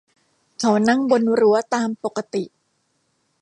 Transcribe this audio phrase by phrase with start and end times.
[0.59, 2.43] เขานั่งบนรั้วตามปกติ